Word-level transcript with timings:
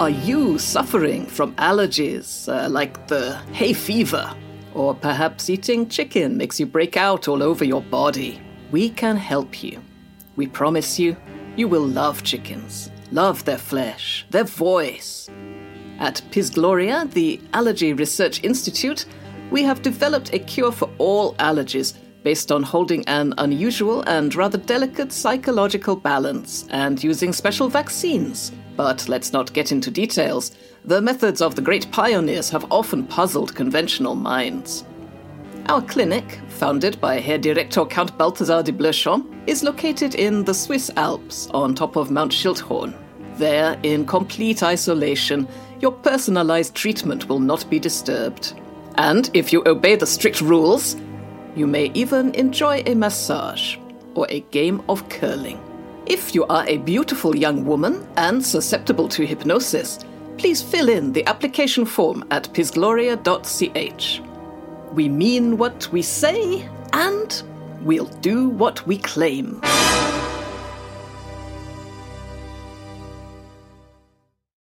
Are 0.00 0.08
you 0.08 0.58
suffering 0.58 1.26
from 1.26 1.54
allergies 1.56 2.48
uh, 2.48 2.70
like 2.70 3.06
the 3.06 3.36
hay 3.52 3.74
fever? 3.74 4.34
Or 4.72 4.94
perhaps 4.94 5.50
eating 5.50 5.90
chicken 5.90 6.38
makes 6.38 6.58
you 6.58 6.64
break 6.64 6.96
out 6.96 7.28
all 7.28 7.42
over 7.42 7.66
your 7.66 7.82
body? 7.82 8.40
We 8.70 8.88
can 8.88 9.18
help 9.18 9.62
you. 9.62 9.78
We 10.36 10.46
promise 10.46 10.98
you, 10.98 11.18
you 11.54 11.68
will 11.68 11.86
love 11.86 12.22
chickens, 12.22 12.90
love 13.12 13.44
their 13.44 13.58
flesh, 13.58 14.24
their 14.30 14.44
voice. 14.44 15.28
At 15.98 16.22
Gloria, 16.54 17.04
the 17.04 17.38
Allergy 17.52 17.92
Research 17.92 18.42
Institute, 18.42 19.04
we 19.50 19.62
have 19.64 19.82
developed 19.82 20.32
a 20.32 20.38
cure 20.38 20.72
for 20.72 20.88
all 20.96 21.34
allergies 21.34 21.92
based 22.22 22.50
on 22.50 22.62
holding 22.62 23.06
an 23.06 23.34
unusual 23.36 24.00
and 24.06 24.34
rather 24.34 24.56
delicate 24.56 25.12
psychological 25.12 25.94
balance 25.94 26.66
and 26.70 27.04
using 27.04 27.34
special 27.34 27.68
vaccines. 27.68 28.50
But 28.80 29.10
let's 29.10 29.34
not 29.34 29.52
get 29.52 29.72
into 29.72 29.90
details. 29.90 30.52
The 30.86 31.02
methods 31.02 31.42
of 31.42 31.54
the 31.54 31.60
great 31.60 31.90
pioneers 31.92 32.48
have 32.48 32.64
often 32.72 33.06
puzzled 33.06 33.54
conventional 33.54 34.14
minds. 34.14 34.86
Our 35.66 35.82
clinic, 35.82 36.40
founded 36.48 36.98
by 36.98 37.20
Herr 37.20 37.36
Director 37.36 37.84
Count 37.84 38.16
Balthasar 38.16 38.62
de 38.62 38.72
Bleuchamp, 38.72 39.26
is 39.46 39.62
located 39.62 40.14
in 40.14 40.44
the 40.44 40.54
Swiss 40.54 40.90
Alps 40.96 41.48
on 41.52 41.74
top 41.74 41.96
of 41.96 42.10
Mount 42.10 42.32
Schilthorn. 42.32 42.94
There, 43.36 43.78
in 43.82 44.06
complete 44.06 44.62
isolation, 44.62 45.46
your 45.80 45.92
personalized 45.92 46.74
treatment 46.74 47.28
will 47.28 47.38
not 47.38 47.68
be 47.68 47.78
disturbed. 47.78 48.54
And 48.94 49.28
if 49.34 49.52
you 49.52 49.62
obey 49.66 49.96
the 49.96 50.06
strict 50.06 50.40
rules, 50.40 50.96
you 51.54 51.66
may 51.66 51.90
even 51.92 52.34
enjoy 52.34 52.82
a 52.86 52.94
massage 52.94 53.76
or 54.14 54.26
a 54.30 54.40
game 54.40 54.80
of 54.88 55.06
curling. 55.10 55.60
If 56.06 56.34
you 56.34 56.44
are 56.46 56.66
a 56.66 56.78
beautiful 56.78 57.36
young 57.36 57.64
woman 57.64 58.06
and 58.16 58.44
susceptible 58.44 59.08
to 59.10 59.26
hypnosis, 59.26 59.98
please 60.38 60.62
fill 60.62 60.88
in 60.88 61.12
the 61.12 61.26
application 61.26 61.84
form 61.84 62.24
at 62.30 62.52
pizgloria.ch. 62.54 64.22
We 64.92 65.08
mean 65.08 65.58
what 65.58 65.88
we 65.92 66.02
say, 66.02 66.68
and 66.92 67.42
we'll 67.82 68.06
do 68.06 68.48
what 68.48 68.84
we 68.86 68.98
claim. 68.98 69.60